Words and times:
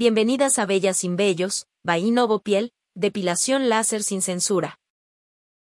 Bienvenidas 0.00 0.58
a 0.58 0.64
Bellas 0.64 0.96
sin 0.96 1.16
Bellos, 1.16 1.66
by 1.84 2.00
Innovo 2.00 2.38
Piel, 2.38 2.72
depilación 2.94 3.68
láser 3.68 4.02
sin 4.02 4.22
censura. 4.22 4.78